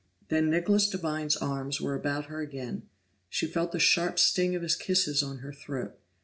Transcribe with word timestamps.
Then 0.29 0.49
Nicholas 0.49 0.89
Devine's 0.89 1.37
arms 1.37 1.79
were 1.79 1.93
about 1.93 2.25
her 2.25 2.41
again; 2.41 2.89
she 3.29 3.45
felt 3.45 3.71
the 3.71 3.77
sharp 3.77 4.17
sting 4.17 4.55
of 4.55 4.63
his 4.63 4.75
kisses 4.75 5.21
on 5.21 5.37
her 5.45 5.53
throat. 5.53 5.93